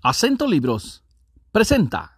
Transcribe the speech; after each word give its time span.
Acento 0.00 0.46
Libros 0.46 1.02
presenta. 1.50 2.12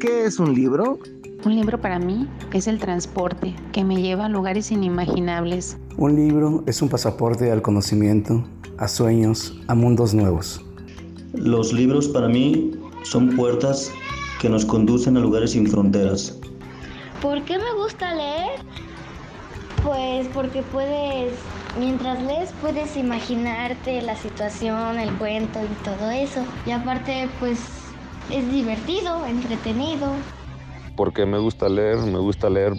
¿Qué 0.00 0.24
es 0.24 0.38
un 0.38 0.54
libro? 0.54 0.98
Un 1.44 1.54
libro 1.54 1.78
para 1.78 1.98
mí 1.98 2.26
es 2.54 2.66
el 2.66 2.78
transporte 2.78 3.54
que 3.72 3.84
me 3.84 4.00
lleva 4.00 4.24
a 4.24 4.28
lugares 4.30 4.70
inimaginables. 4.70 5.76
Un 5.98 6.16
libro 6.16 6.64
es 6.66 6.80
un 6.80 6.88
pasaporte 6.88 7.52
al 7.52 7.60
conocimiento, 7.60 8.42
a 8.78 8.88
sueños, 8.88 9.54
a 9.68 9.74
mundos 9.74 10.14
nuevos. 10.14 10.64
Los 11.34 11.74
libros 11.74 12.08
para 12.08 12.28
mí 12.28 12.70
son 13.02 13.36
puertas 13.36 13.92
que 14.40 14.48
nos 14.48 14.64
conducen 14.64 15.18
a 15.18 15.20
lugares 15.20 15.50
sin 15.50 15.66
fronteras. 15.66 16.38
¿Por 17.20 17.42
qué 17.42 17.58
me 17.58 17.74
gusta 17.74 18.14
leer? 18.14 18.60
Pues 19.82 20.28
porque 20.34 20.62
puedes, 20.62 21.32
mientras 21.78 22.22
lees, 22.22 22.52
puedes 22.60 22.96
imaginarte 22.96 24.02
la 24.02 24.16
situación, 24.16 24.98
el 24.98 25.12
cuento 25.14 25.60
y 25.64 25.84
todo 25.84 26.10
eso. 26.10 26.44
Y 26.66 26.70
aparte, 26.70 27.28
pues 27.38 27.60
es 28.30 28.50
divertido, 28.50 29.24
entretenido. 29.26 30.12
Porque 30.96 31.26
me 31.26 31.38
gusta 31.38 31.68
leer, 31.68 31.98
me 31.98 32.18
gusta 32.18 32.50
leer 32.50 32.74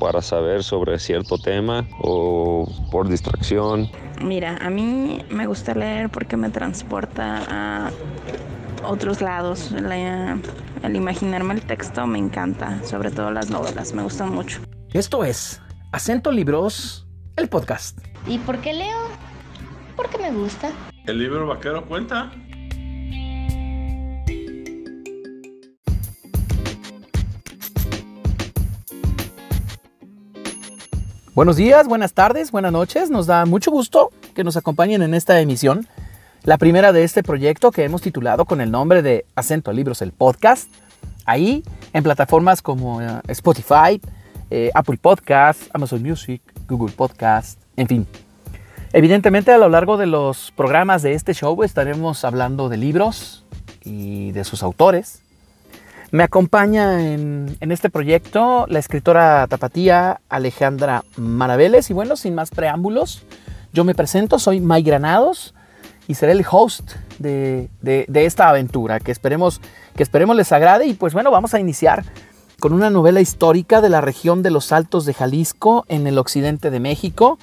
para 0.00 0.20
saber 0.20 0.62
sobre 0.62 0.98
cierto 0.98 1.38
tema 1.38 1.86
o 2.00 2.68
por 2.90 3.08
distracción. 3.08 3.88
Mira, 4.20 4.58
a 4.60 4.70
mí 4.70 5.24
me 5.30 5.46
gusta 5.46 5.74
leer 5.74 6.10
porque 6.10 6.36
me 6.36 6.50
transporta 6.50 7.42
a 7.48 7.90
otros 8.86 9.20
lados. 9.20 9.70
La, 9.72 10.38
el 10.82 10.96
imaginarme 10.96 11.54
el 11.54 11.62
texto 11.62 12.06
me 12.06 12.18
encanta, 12.18 12.82
sobre 12.84 13.10
todo 13.10 13.30
las 13.30 13.50
novelas, 13.50 13.94
me 13.94 14.02
gustan 14.02 14.34
mucho. 14.34 14.60
Esto 14.92 15.24
es 15.24 15.60
Acento 15.92 16.30
Libros, 16.30 17.06
el 17.36 17.48
podcast. 17.48 18.13
¿Y 18.26 18.38
por 18.38 18.58
qué 18.58 18.72
leo? 18.72 18.96
Porque 19.96 20.16
me 20.16 20.30
gusta. 20.32 20.72
¿El 21.06 21.18
libro 21.18 21.46
vaquero 21.46 21.84
cuenta? 21.84 22.32
Buenos 31.34 31.56
días, 31.56 31.86
buenas 31.86 32.14
tardes, 32.14 32.50
buenas 32.50 32.72
noches. 32.72 33.10
Nos 33.10 33.26
da 33.26 33.44
mucho 33.44 33.70
gusto 33.70 34.10
que 34.34 34.42
nos 34.44 34.56
acompañen 34.56 35.02
en 35.02 35.12
esta 35.14 35.38
emisión, 35.40 35.86
la 36.44 36.56
primera 36.56 36.92
de 36.92 37.04
este 37.04 37.22
proyecto 37.22 37.72
que 37.72 37.84
hemos 37.84 38.00
titulado 38.00 38.46
con 38.46 38.60
el 38.60 38.70
nombre 38.70 39.02
de 39.02 39.26
Acento 39.34 39.72
Libros, 39.72 40.00
el 40.00 40.12
podcast. 40.12 40.70
Ahí, 41.26 41.62
en 41.92 42.02
plataformas 42.02 42.62
como 42.62 43.02
eh, 43.02 43.20
Spotify, 43.28 44.00
eh, 44.50 44.70
Apple 44.74 44.96
Podcast, 44.96 45.62
Amazon 45.74 46.02
Music, 46.02 46.40
Google 46.68 46.94
Podcast, 46.94 47.63
en 47.76 47.88
fin. 47.88 48.06
Evidentemente 48.92 49.52
a 49.52 49.58
lo 49.58 49.68
largo 49.68 49.96
de 49.96 50.06
los 50.06 50.52
programas 50.52 51.02
de 51.02 51.14
este 51.14 51.34
show 51.34 51.62
estaremos 51.64 52.24
hablando 52.24 52.68
de 52.68 52.76
libros 52.76 53.44
y 53.82 54.30
de 54.32 54.44
sus 54.44 54.62
autores. 54.62 55.20
Me 56.12 56.22
acompaña 56.22 57.12
en, 57.12 57.56
en 57.58 57.72
este 57.72 57.90
proyecto 57.90 58.66
la 58.68 58.78
escritora 58.78 59.46
tapatía 59.48 60.20
Alejandra 60.28 61.02
Maraveles 61.16 61.90
y 61.90 61.92
bueno, 61.92 62.14
sin 62.14 62.36
más 62.36 62.50
preámbulos, 62.50 63.24
yo 63.72 63.82
me 63.82 63.96
presento, 63.96 64.38
soy 64.38 64.60
May 64.60 64.84
Granados 64.84 65.54
y 66.06 66.14
seré 66.14 66.32
el 66.32 66.46
host 66.48 66.92
de, 67.18 67.68
de, 67.82 68.04
de 68.06 68.26
esta 68.26 68.48
aventura 68.48 69.00
que 69.00 69.10
esperemos, 69.10 69.60
que 69.96 70.04
esperemos 70.04 70.36
les 70.36 70.52
agrade 70.52 70.86
y 70.86 70.94
pues 70.94 71.14
bueno, 71.14 71.32
vamos 71.32 71.52
a 71.54 71.58
iniciar 71.58 72.04
con 72.60 72.72
una 72.72 72.90
novela 72.90 73.20
histórica 73.20 73.80
de 73.80 73.88
la 73.88 74.00
región 74.00 74.44
de 74.44 74.52
los 74.52 74.70
Altos 74.70 75.06
de 75.06 75.14
Jalisco 75.14 75.84
en 75.88 76.06
el 76.06 76.18
occidente 76.18 76.70
de 76.70 76.78
México, 76.78 77.38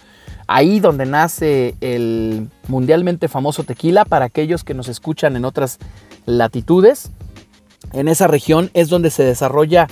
ahí 0.53 0.81
donde 0.81 1.05
nace 1.05 1.75
el 1.80 2.49
mundialmente 2.67 3.30
famoso 3.30 3.63
tequila 3.63 4.03
para 4.03 4.25
aquellos 4.25 4.63
que 4.63 4.73
nos 4.73 4.89
escuchan 4.89 5.35
en 5.35 5.45
otras 5.45 5.80
latitudes. 6.25 7.12
En 7.94 8.07
esa 8.07 8.28
región 8.28 8.69
es 8.73 8.89
donde 8.89 9.12
se 9.12 9.23
desarrolla 9.23 9.88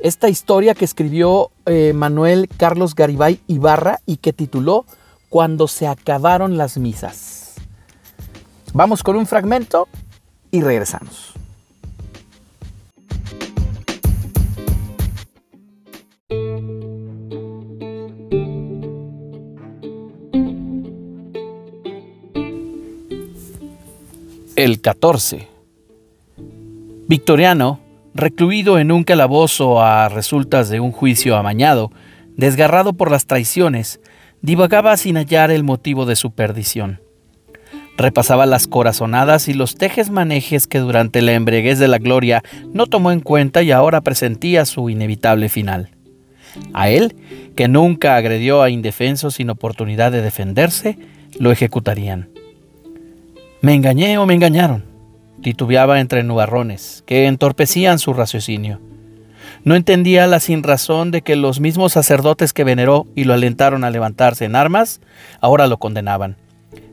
esta 0.00 0.28
historia 0.28 0.74
que 0.74 0.84
escribió 0.84 1.50
eh, 1.64 1.92
Manuel 1.94 2.48
Carlos 2.56 2.94
Garibay 2.94 3.40
Ibarra 3.46 4.00
y 4.04 4.18
que 4.18 4.32
tituló 4.32 4.84
Cuando 5.30 5.66
se 5.66 5.86
acabaron 5.86 6.58
las 6.58 6.76
misas. 6.76 7.54
Vamos 8.74 9.02
con 9.02 9.16
un 9.16 9.26
fragmento 9.26 9.88
y 10.50 10.60
regresamos. 10.60 11.41
El 24.62 24.80
14. 24.80 25.48
Victoriano, 27.08 27.80
recluido 28.14 28.78
en 28.78 28.92
un 28.92 29.02
calabozo 29.02 29.82
a 29.82 30.08
resultas 30.08 30.68
de 30.68 30.78
un 30.78 30.92
juicio 30.92 31.36
amañado, 31.36 31.90
desgarrado 32.36 32.92
por 32.92 33.10
las 33.10 33.26
traiciones, 33.26 33.98
divagaba 34.40 34.96
sin 34.96 35.16
hallar 35.16 35.50
el 35.50 35.64
motivo 35.64 36.06
de 36.06 36.14
su 36.14 36.30
perdición. 36.30 37.00
Repasaba 37.96 38.46
las 38.46 38.68
corazonadas 38.68 39.48
y 39.48 39.54
los 39.54 39.74
tejes 39.74 40.10
manejes 40.10 40.68
que 40.68 40.78
durante 40.78 41.22
la 41.22 41.32
embriaguez 41.32 41.80
de 41.80 41.88
la 41.88 41.98
gloria 41.98 42.44
no 42.72 42.86
tomó 42.86 43.10
en 43.10 43.18
cuenta 43.18 43.64
y 43.64 43.72
ahora 43.72 44.00
presentía 44.02 44.64
su 44.64 44.88
inevitable 44.90 45.48
final. 45.48 45.90
A 46.72 46.88
él, 46.88 47.16
que 47.56 47.66
nunca 47.66 48.14
agredió 48.14 48.62
a 48.62 48.70
indefensos 48.70 49.34
sin 49.34 49.50
oportunidad 49.50 50.12
de 50.12 50.22
defenderse, 50.22 50.98
lo 51.36 51.50
ejecutarían. 51.50 52.31
¿Me 53.62 53.74
engañé 53.74 54.18
o 54.18 54.26
me 54.26 54.34
engañaron? 54.34 54.84
Titubeaba 55.40 56.00
entre 56.00 56.24
nubarrones, 56.24 57.04
que 57.06 57.26
entorpecían 57.26 58.00
su 58.00 58.12
raciocinio. 58.12 58.80
No 59.62 59.76
entendía 59.76 60.26
la 60.26 60.40
sinrazón 60.40 61.12
de 61.12 61.22
que 61.22 61.36
los 61.36 61.60
mismos 61.60 61.92
sacerdotes 61.92 62.52
que 62.52 62.64
veneró 62.64 63.06
y 63.14 63.22
lo 63.22 63.34
alentaron 63.34 63.84
a 63.84 63.90
levantarse 63.90 64.46
en 64.46 64.56
armas, 64.56 65.00
ahora 65.40 65.68
lo 65.68 65.78
condenaban, 65.78 66.36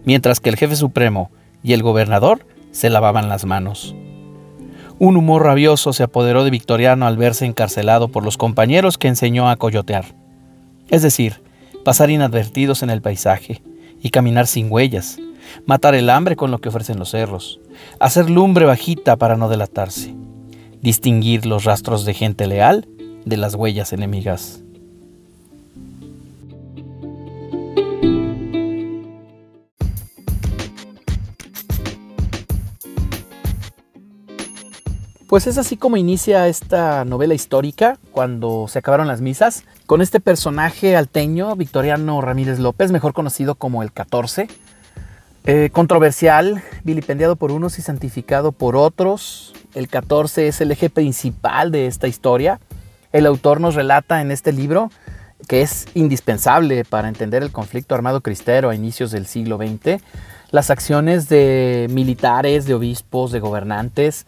mientras 0.06 0.40
que 0.40 0.50
el 0.50 0.57
jefe 0.57 0.75
supremo 0.75 1.31
y 1.63 1.74
el 1.74 1.81
gobernador 1.81 2.46
se 2.69 2.91
lavaban 2.91 3.30
las 3.30 3.46
manos. 3.46 3.96
Un 5.00 5.18
humor 5.18 5.46
rabioso 5.46 5.91
se 5.91 6.03
apoderó 6.03 6.44
de 6.44 6.51
Victoriano 6.51 7.07
al 7.07 7.18
verse 7.18 7.47
encarcelado 7.47 8.09
por 8.09 8.24
los 8.24 8.38
compañeros 8.38 9.00
que 9.00 9.07
enseñó 9.07 9.50
a 9.50 9.56
coyotear. 9.56 10.06
Es 10.90 11.01
decir, 11.01 11.41
pasar 11.84 12.12
inadvertidos 12.12 12.84
en 12.84 12.91
el 12.91 13.01
paisaje 13.01 13.63
y 14.03 14.12
caminar 14.12 14.46
sin 14.46 14.72
huellas, 14.72 15.18
matar 15.66 15.96
el 15.96 16.10
hambre 16.10 16.36
con 16.36 16.52
lo 16.52 16.60
que 16.60 16.70
ofrecen 16.70 17.00
los 17.00 17.12
cerros, 17.12 17.60
hacer 18.00 18.30
lumbre 18.30 18.66
bajita 18.66 19.16
para 19.16 19.38
no 19.38 19.50
delatarse, 19.50 20.16
distinguir 20.82 21.46
los 21.46 21.64
rastros 21.64 22.06
de 22.06 22.14
gente 22.14 22.48
leal 22.48 22.88
de 23.26 23.38
las 23.38 23.56
huellas 23.56 23.94
enemigas. 23.94 24.64
Pues 35.30 35.46
es 35.46 35.60
así 35.60 35.78
como 35.78 35.96
inicia 35.96 36.48
esta 36.48 37.06
novela 37.06 37.36
histórica, 37.36 38.00
cuando 38.12 38.68
se 38.68 38.80
acabaron 38.80 39.08
las 39.08 39.22
misas, 39.22 39.64
con 39.86 40.02
este 40.02 40.20
personaje 40.20 40.96
alteño, 40.96 41.56
Victoriano 41.56 42.20
Ramírez 42.20 42.58
López, 42.58 42.92
mejor 42.92 43.14
conocido 43.14 43.54
como 43.54 43.84
el 43.84 43.92
14, 43.92 44.48
eh, 45.45 45.69
controversial, 45.72 46.61
vilipendiado 46.83 47.35
por 47.35 47.51
unos 47.51 47.79
y 47.79 47.81
santificado 47.81 48.51
por 48.51 48.75
otros. 48.75 49.53
El 49.73 49.88
14 49.88 50.47
es 50.47 50.61
el 50.61 50.72
eje 50.72 50.89
principal 50.89 51.72
de 51.72 51.88
esta 51.88 52.07
historia. 52.07 52.59
El 53.11 53.25
autor 53.25 53.59
nos 53.59 53.75
relata 53.75 54.22
en 54.22 54.31
este 54.31 54.51
libro 54.51 54.91
que 55.47 55.61
es 55.61 55.88
indispensable 55.95 56.85
para 56.85 57.07
entender 57.07 57.41
el 57.41 57.51
conflicto 57.51 57.95
armado 57.95 58.21
cristero 58.21 58.69
a 58.69 58.75
inicios 58.75 59.12
del 59.12 59.25
siglo 59.25 59.57
XX, 59.57 60.01
las 60.51 60.69
acciones 60.69 61.30
de 61.30 61.88
militares, 61.89 62.65
de 62.65 62.74
obispos, 62.74 63.31
de 63.31 63.39
gobernantes, 63.39 64.27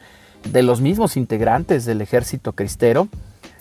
de 0.49 0.63
los 0.63 0.81
mismos 0.81 1.17
integrantes 1.17 1.85
del 1.85 2.01
ejército 2.01 2.53
cristero, 2.53 3.07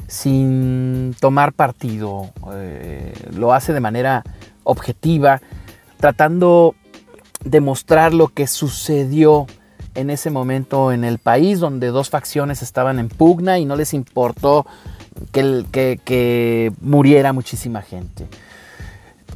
sin 0.06 1.14
tomar 1.20 1.52
partido. 1.52 2.30
Eh, 2.54 3.12
lo 3.34 3.52
hace 3.52 3.72
de 3.72 3.80
manera 3.80 4.22
objetiva, 4.64 5.42
tratando 5.98 6.74
de 7.44 7.60
mostrar 7.60 8.14
lo 8.14 8.28
que 8.28 8.46
sucedió 8.46 9.46
en 9.94 10.10
ese 10.10 10.30
momento 10.30 10.92
en 10.92 11.04
el 11.04 11.18
país, 11.18 11.60
donde 11.60 11.88
dos 11.88 12.10
facciones 12.10 12.62
estaban 12.62 12.98
en 12.98 13.08
pugna 13.08 13.58
y 13.58 13.64
no 13.64 13.76
les 13.76 13.92
importó 13.94 14.66
que, 15.32 16.00
que 16.04 16.72
muriera 16.80 17.32
muchísima 17.32 17.82
gente. 17.82 18.26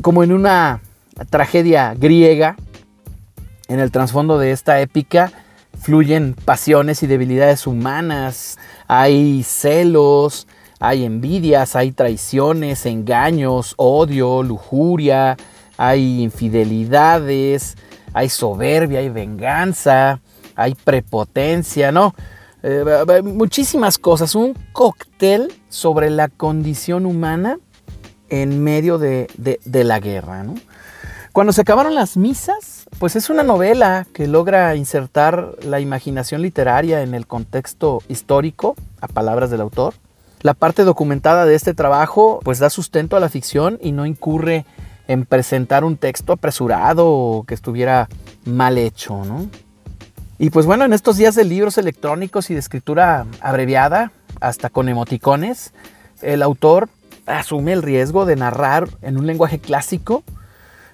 Como 0.00 0.22
en 0.22 0.32
una 0.32 0.80
tragedia 1.30 1.94
griega, 1.94 2.56
en 3.68 3.80
el 3.80 3.90
trasfondo 3.90 4.38
de 4.38 4.52
esta 4.52 4.80
épica, 4.80 5.32
fluyen 5.80 6.34
pasiones 6.34 7.02
y 7.02 7.06
debilidades 7.06 7.66
humanas, 7.66 8.58
hay 8.86 9.42
celos, 9.42 10.46
hay 10.80 11.04
envidias, 11.04 11.76
hay 11.76 11.92
traiciones, 11.92 12.86
engaños, 12.86 13.74
odio, 13.76 14.42
lujuria, 14.42 15.36
hay 15.76 16.22
infidelidades, 16.22 17.76
hay 18.14 18.30
soberbia, 18.30 19.00
hay 19.00 19.10
venganza, 19.10 20.20
hay 20.54 20.74
prepotencia, 20.74 21.92
¿no? 21.92 22.14
Eh, 22.62 23.20
muchísimas 23.22 23.98
cosas, 23.98 24.34
un 24.34 24.54
cóctel 24.72 25.52
sobre 25.68 26.08
la 26.08 26.28
condición 26.28 27.04
humana 27.04 27.58
en 28.30 28.64
medio 28.64 28.96
de, 28.96 29.28
de 29.36 29.84
la 29.84 30.00
guerra. 30.00 30.42
¿no? 30.44 30.54
Cuando 31.34 31.52
se 31.52 31.62
acabaron 31.62 31.94
las 31.94 32.16
misas, 32.16 32.86
pues 33.00 33.16
es 33.16 33.28
una 33.28 33.42
novela 33.42 34.06
que 34.14 34.28
logra 34.28 34.76
insertar 34.76 35.56
la 35.62 35.80
imaginación 35.80 36.42
literaria 36.42 37.02
en 37.02 37.12
el 37.12 37.26
contexto 37.26 38.02
histórico, 38.08 38.76
a 39.00 39.08
palabras 39.08 39.50
del 39.50 39.60
autor. 39.60 39.94
La 40.40 40.54
parte 40.54 40.84
documentada 40.84 41.44
de 41.44 41.56
este 41.56 41.74
trabajo 41.74 42.38
pues 42.44 42.60
da 42.60 42.70
sustento 42.70 43.16
a 43.16 43.20
la 43.20 43.28
ficción 43.28 43.78
y 43.82 43.90
no 43.90 44.06
incurre 44.06 44.64
en 45.08 45.26
presentar 45.26 45.84
un 45.84 45.96
texto 45.96 46.32
apresurado 46.32 47.08
o 47.08 47.44
que 47.44 47.54
estuviera 47.54 48.08
mal 48.44 48.78
hecho, 48.78 49.24
¿no? 49.24 49.48
Y 50.38 50.50
pues 50.50 50.66
bueno, 50.66 50.84
en 50.84 50.92
estos 50.92 51.16
días 51.16 51.34
de 51.34 51.44
libros 51.44 51.78
electrónicos 51.78 52.50
y 52.50 52.54
de 52.54 52.60
escritura 52.60 53.26
abreviada, 53.40 54.10
hasta 54.40 54.68
con 54.68 54.88
emoticones, 54.88 55.72
el 56.22 56.42
autor 56.42 56.88
asume 57.26 57.72
el 57.72 57.82
riesgo 57.82 58.26
de 58.26 58.36
narrar 58.36 58.88
en 59.02 59.16
un 59.16 59.26
lenguaje 59.26 59.58
clásico, 59.58 60.24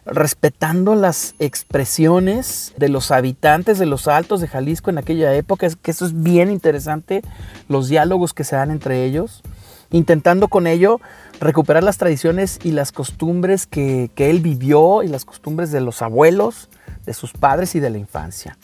respetando 0.05 0.95
las 0.95 1.35
expresiones 1.39 2.73
de 2.77 2.89
los 2.89 3.11
habitantes 3.11 3.79
de 3.79 3.87
los 3.87 4.09
altos 4.09 4.41
de 4.41 4.49
Jalisco 4.49 4.91
en 4.91 4.99
aquella 4.99 5.35
época, 5.35 5.67
es 5.67 5.77
que 5.77 5.91
eso 5.91 6.07
es 6.07 6.23
bien 6.23 6.51
interesante, 6.51 7.23
los 7.69 7.89
diálogos 7.89 8.35
que 8.35 8.45
se 8.45 8.57
dan 8.57 8.71
entre 8.71 9.05
ellos, 9.05 9.43
intentando 9.91 10.49
con 10.49 10.67
ello 10.67 11.01
recuperar 11.41 11.83
las 11.83 11.99
tradiciones 11.99 12.59
y 12.63 12.73
las 12.73 12.93
costumbres 12.93 13.67
que, 13.67 14.11
que 14.15 14.31
él 14.31 14.41
vivió 14.41 15.03
y 15.03 15.09
las 15.09 15.25
costumbres 15.25 15.73
de 15.73 15.81
los 15.81 16.03
abuelos, 16.03 16.69
de 17.07 17.15
sus 17.15 17.33
padres 17.33 17.75
y 17.75 17.81
de 17.81 17.91
la 17.91 17.99
infancia. 17.99 18.57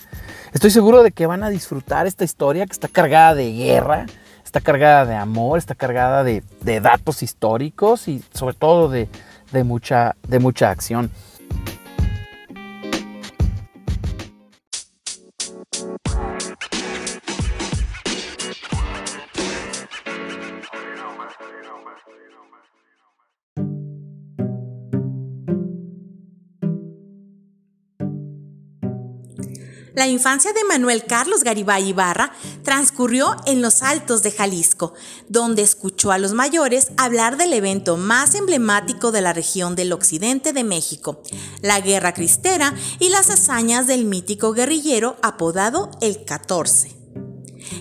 Estoy 0.53 0.71
seguro 0.71 1.03
de 1.03 1.11
que 1.11 1.27
van 1.27 1.43
a 1.43 1.49
disfrutar 1.49 2.07
esta 2.07 2.25
historia 2.25 2.67
que 2.67 2.73
está 2.73 2.89
cargada 2.89 3.35
de 3.35 3.53
guerra, 3.53 4.07
está 4.45 4.61
cargada 4.61 5.05
de 5.05 5.15
amor, 5.15 5.59
está 5.59 5.75
cargada 5.75 6.25
de, 6.25 6.43
datos 6.81 7.23
históricos 7.23 8.09
y 8.09 8.23
sobre 8.33 8.55
todo 8.55 8.89
de, 8.89 9.09
mucha, 9.65 10.17
de 10.29 10.39
mucha 10.39 10.71
acción. 10.71 11.11
La 29.97 30.07
infancia 30.07 30.53
de 30.53 30.63
Manuel 30.63 31.07
Carlos 31.07 31.43
Garibay 31.43 31.89
Ibarra 31.89 32.31
transcurrió 32.63 33.35
en 33.47 33.63
los 33.63 33.83
Altos 33.83 34.23
de 34.23 34.31
Jalisco, 34.31 34.93
donde 35.31 35.63
escuchó 35.63 36.13
a 36.13 36.19
los 36.19 36.35
mayores 36.35 36.89
hablar 36.99 37.39
del 37.39 37.55
evento 37.55 37.97
más 37.97 38.35
emblemático 38.35 39.11
de 39.11 39.23
la 39.23 39.33
región 39.33 39.75
del 39.75 39.95
occidente 39.95 40.53
de 40.53 40.65
México, 40.65 41.23
la 41.63 41.81
Guerra 41.81 42.13
Cristera 42.13 42.75
y 42.99 43.09
las 43.09 43.31
hazañas 43.31 43.87
del 43.87 44.05
mítico 44.05 44.53
guerrillero 44.53 45.17
apodado 45.23 45.91
El 46.03 46.27
14. 46.27 47.06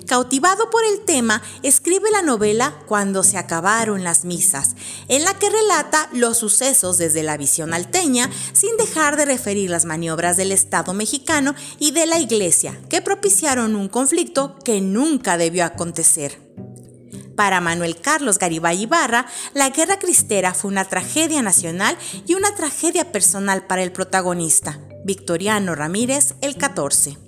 Cautivado 0.07 0.69
por 0.69 0.83
el 0.85 1.01
tema, 1.01 1.41
escribe 1.63 2.11
la 2.11 2.21
novela 2.21 2.75
Cuando 2.85 3.23
se 3.23 3.37
acabaron 3.37 4.03
las 4.03 4.25
misas, 4.25 4.75
en 5.07 5.23
la 5.23 5.33
que 5.33 5.49
relata 5.49 6.09
los 6.13 6.37
sucesos 6.37 6.97
desde 6.97 7.23
la 7.23 7.37
visión 7.37 7.73
alteña, 7.73 8.29
sin 8.53 8.77
dejar 8.77 9.17
de 9.17 9.25
referir 9.25 9.69
las 9.69 9.85
maniobras 9.85 10.37
del 10.37 10.51
Estado 10.51 10.93
mexicano 10.93 11.55
y 11.79 11.91
de 11.91 12.05
la 12.05 12.19
Iglesia, 12.19 12.79
que 12.89 13.01
propiciaron 13.01 13.75
un 13.75 13.89
conflicto 13.89 14.57
que 14.63 14.81
nunca 14.81 15.37
debió 15.37 15.65
acontecer. 15.65 16.39
Para 17.35 17.59
Manuel 17.59 17.99
Carlos 17.99 18.39
Garibay 18.39 18.83
Ibarra, 18.83 19.25
la 19.53 19.69
guerra 19.69 19.99
cristera 19.99 20.53
fue 20.53 20.71
una 20.71 20.85
tragedia 20.85 21.41
nacional 21.41 21.97
y 22.25 22.33
una 22.33 22.55
tragedia 22.55 23.11
personal 23.11 23.65
para 23.67 23.83
el 23.83 23.91
protagonista, 23.91 24.79
Victoriano 25.03 25.75
Ramírez 25.75 26.35
el 26.41 26.55
14. 26.55 27.24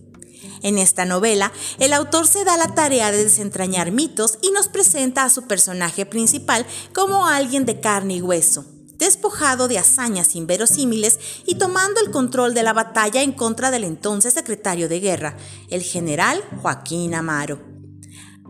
En 0.61 0.77
esta 0.77 1.05
novela, 1.05 1.51
el 1.79 1.93
autor 1.93 2.27
se 2.27 2.43
da 2.43 2.57
la 2.57 2.73
tarea 2.73 3.11
de 3.11 3.23
desentrañar 3.23 3.91
mitos 3.91 4.37
y 4.41 4.51
nos 4.51 4.67
presenta 4.67 5.23
a 5.23 5.29
su 5.29 5.43
personaje 5.43 6.05
principal 6.05 6.65
como 6.93 7.27
alguien 7.27 7.65
de 7.65 7.79
carne 7.79 8.15
y 8.15 8.21
hueso, 8.21 8.65
despojado 8.97 9.67
de 9.67 9.77
hazañas 9.77 10.35
inverosímiles 10.35 11.19
y 11.45 11.55
tomando 11.55 12.01
el 12.01 12.11
control 12.11 12.53
de 12.53 12.63
la 12.63 12.73
batalla 12.73 13.21
en 13.21 13.31
contra 13.31 13.71
del 13.71 13.83
entonces 13.83 14.33
secretario 14.33 14.89
de 14.89 14.99
guerra, 14.99 15.37
el 15.69 15.83
general 15.83 16.43
Joaquín 16.61 17.13
Amaro. 17.13 17.77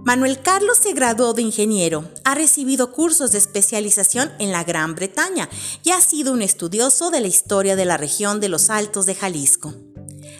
Manuel 0.07 0.41
Carlos 0.41 0.77
se 0.77 0.93
graduó 0.93 1.33
de 1.33 1.41
ingeniero, 1.41 2.09
ha 2.23 2.33
recibido 2.33 2.93
cursos 2.93 3.33
de 3.33 3.39
especialización 3.39 4.31
en 4.39 4.53
la 4.53 4.63
Gran 4.63 4.95
Bretaña 4.95 5.49
y 5.83 5.89
ha 5.89 5.99
sido 5.99 6.31
un 6.31 6.41
estudioso 6.41 7.11
de 7.11 7.19
la 7.19 7.27
historia 7.27 7.75
de 7.75 7.83
la 7.83 7.97
región 7.97 8.39
de 8.39 8.47
los 8.47 8.69
Altos 8.69 9.05
de 9.05 9.15
Jalisco. 9.15 9.73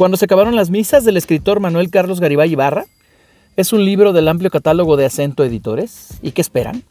Cuando 0.00 0.16
se 0.16 0.24
acabaron 0.24 0.56
las 0.56 0.70
misas 0.70 1.04
del 1.04 1.18
escritor 1.18 1.60
Manuel 1.60 1.90
Carlos 1.90 2.20
Garibay 2.20 2.50
Ibarra, 2.50 2.86
es 3.56 3.74
un 3.74 3.84
libro 3.84 4.14
del 4.14 4.28
amplio 4.28 4.48
catálogo 4.50 4.96
de 4.96 5.04
Acento 5.04 5.44
Editores. 5.44 6.18
¿Y 6.22 6.30
qué 6.30 6.40
esperan? 6.40 6.84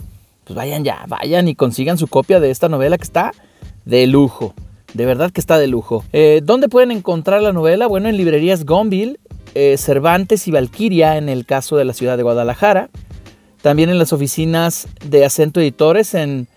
Pues 0.44 0.56
vayan 0.56 0.84
ya, 0.84 1.06
vayan 1.08 1.48
y 1.48 1.56
consigan 1.56 1.98
su 1.98 2.06
copia 2.08 2.40
de 2.40 2.52
esta 2.52 2.70
novela 2.70 3.00
que 3.00 3.04
está 3.04 3.32
de 3.84 4.06
lujo. 4.06 4.54
De 4.94 5.08
verdad 5.08 5.32
que 5.32 5.42
está 5.42 5.58
de 5.58 5.66
lujo. 5.66 6.06
Eh, 6.14 6.42
¿Dónde 6.44 6.70
pueden 6.70 6.92
encontrar 6.92 7.42
la 7.42 7.52
novela? 7.52 7.88
Bueno, 7.88 8.10
en 8.10 8.16
librerías 8.16 8.64
Gonville, 8.64 9.18
eh, 9.56 9.78
Cervantes 9.80 10.48
y 10.48 10.52
Valquiria 10.52 11.18
en 11.18 11.30
el 11.30 11.48
caso 11.48 11.78
de 11.78 11.86
la 11.86 11.94
ciudad 11.94 12.16
de 12.16 12.22
Guadalajara. 12.22 12.92
También 13.64 13.90
en 13.90 13.98
las 13.98 14.14
oficinas 14.14 14.88
de 15.04 15.26
Acento 15.26 15.62
Editores 15.62 16.14
en 16.14 16.48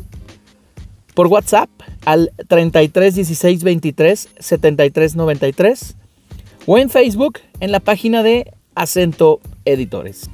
por 1.14 1.28
WhatsApp 1.28 1.70
al 2.06 2.32
33 2.48 3.16
16 3.16 3.64
23 3.64 4.30
73 4.40 5.16
93 5.16 5.96
o 6.66 6.78
en 6.78 6.90
Facebook 6.90 7.40
en 7.60 7.72
la 7.72 7.80
página 7.80 8.24
de 8.24 8.52
Acento 8.76 9.40
Editores. 9.66 10.30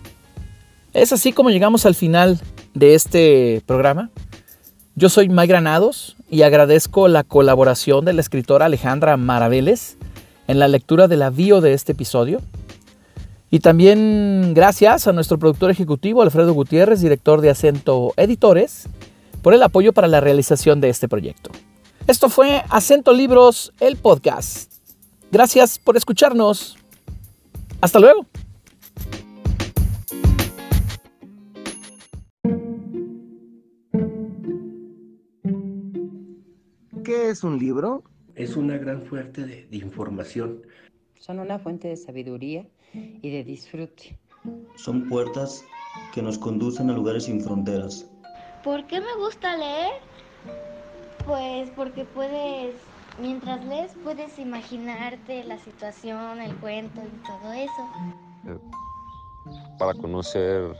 Es 1.00 1.14
así 1.14 1.32
como 1.32 1.50
llegamos 1.50 1.86
al 1.86 1.96
final 1.96 2.42
de 2.74 2.94
este 2.94 3.64
programa. 3.66 4.10
Yo 4.96 5.08
soy 5.08 5.30
May 5.30 5.48
Granados 5.48 6.18
y 6.30 6.42
agradezco 6.42 7.08
la 7.08 7.24
colaboración 7.24 8.04
de 8.04 8.12
la 8.12 8.20
escritora 8.20 8.66
Alejandra 8.66 9.16
Maraveles 9.16 9.98
en 10.50 10.60
la 10.60 10.68
lectura 10.68 11.08
de 11.08 11.16
la 11.16 11.32
de 11.32 11.72
este 11.72 11.94
episodio. 11.94 12.42
Y 13.50 13.60
también 13.60 14.54
gracias 14.54 15.08
a 15.08 15.14
nuestro 15.14 15.40
productor 15.40 15.72
ejecutivo 15.72 16.22
Alfredo 16.22 16.54
Gutiérrez, 16.54 17.00
director 17.00 17.40
de 17.40 17.52
Acento 17.52 18.14
Editores, 18.18 18.90
por 19.42 19.54
el 19.54 19.64
apoyo 19.64 19.94
para 19.94 20.10
la 20.10 20.20
realización 20.20 20.82
de 20.82 20.90
este 20.90 21.08
proyecto. 21.08 21.50
Esto 22.08 22.28
fue 22.28 22.62
Acento 22.68 23.14
Libros, 23.14 23.72
el 23.80 23.96
podcast. 23.96 24.70
Gracias 25.32 25.80
por 25.80 25.96
escucharnos. 25.96 26.78
Hasta 27.80 28.00
luego. 28.00 28.26
Es 37.30 37.44
un 37.44 37.58
libro? 37.58 38.04
Es 38.36 38.56
una 38.56 38.78
gran 38.78 39.04
fuente 39.04 39.46
de, 39.46 39.68
de 39.68 39.78
información. 39.78 40.62
Son 41.18 41.40
una 41.40 41.60
fuente 41.60 41.88
de 41.90 41.98
sabiduría 41.98 42.66
y 42.94 43.30
de 43.30 43.44
disfrute. 43.44 44.18
Son 44.76 45.08
puertas 45.10 45.64
que 46.14 46.22
nos 46.22 46.38
conducen 46.38 46.90
a 46.90 46.94
lugares 46.94 47.26
sin 47.26 47.42
fronteras. 47.42 48.10
¿Por 48.64 48.86
qué 48.88 49.00
me 49.00 49.16
gusta 49.18 49.58
leer? 49.58 49.94
Pues 51.26 51.70
porque 51.76 52.06
puedes, 52.06 52.76
mientras 53.22 53.64
lees, 53.66 53.92
puedes 54.04 54.40
imaginarte 54.40 55.44
la 55.44 55.58
situación, 55.60 56.42
el 56.42 56.56
cuento 56.56 57.02
y 57.02 57.28
todo 57.28 57.54
eso. 57.54 58.60
Para 59.78 59.94
conocer 59.94 60.76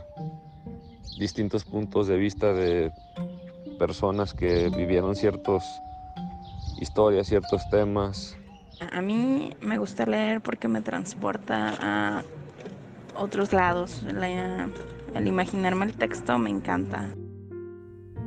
distintos 1.18 1.64
puntos 1.64 2.06
de 2.08 2.16
vista 2.16 2.52
de 2.52 2.90
personas 3.78 4.34
que 4.34 4.68
vivieron 4.70 5.14
ciertas 5.14 5.64
historias, 6.80 7.28
ciertos 7.28 7.62
temas. 7.70 8.36
A 8.92 9.00
mí 9.02 9.54
me 9.60 9.78
gusta 9.78 10.06
leer 10.06 10.40
porque 10.40 10.66
me 10.68 10.80
transporta 10.80 11.74
a 11.80 12.24
otros 13.14 13.52
lados. 13.52 14.02
La, 14.02 14.68
el 15.14 15.26
imaginarme 15.26 15.86
el 15.86 15.94
texto 15.94 16.38
me 16.38 16.50
encanta. 16.50 17.14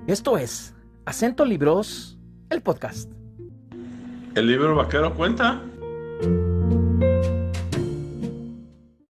Esto 0.08 0.38
es 0.38 0.76
Acento 1.06 1.46
Libros, 1.46 2.20
el 2.50 2.62
podcast. 2.62 3.12
¿El 4.36 4.48
libro 4.48 4.76
vaquero 4.76 5.14
cuenta? 5.16 5.62